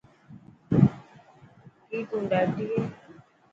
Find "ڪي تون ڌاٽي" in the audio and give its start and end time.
1.89-2.65